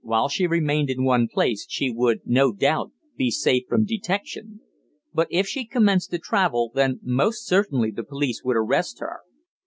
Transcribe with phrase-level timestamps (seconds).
[0.00, 4.60] While she remained in one place, she would, no doubt, be safe from detection.
[5.12, 9.20] But if she commenced to travel, then most certainly the police would arrest her.